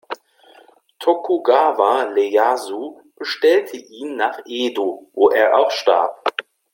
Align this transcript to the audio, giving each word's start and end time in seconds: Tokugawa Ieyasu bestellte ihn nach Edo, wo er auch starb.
Tokugawa 1.01 1.91
Ieyasu 2.23 2.81
bestellte 3.17 3.77
ihn 3.97 4.15
nach 4.15 4.37
Edo, 4.47 4.87
wo 5.13 5.29
er 5.29 5.55
auch 5.55 5.69
starb. 5.69 6.23